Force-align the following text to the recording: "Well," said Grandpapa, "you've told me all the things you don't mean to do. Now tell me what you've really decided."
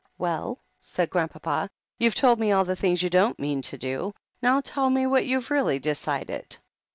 "Well," 0.17 0.57
said 0.79 1.11
Grandpapa, 1.11 1.69
"you've 1.99 2.15
told 2.15 2.39
me 2.39 2.51
all 2.51 2.65
the 2.65 2.75
things 2.75 3.03
you 3.03 3.09
don't 3.11 3.37
mean 3.37 3.61
to 3.61 3.77
do. 3.77 4.15
Now 4.41 4.59
tell 4.59 4.89
me 4.89 5.05
what 5.05 5.27
you've 5.27 5.51
really 5.51 5.77
decided." 5.77 6.57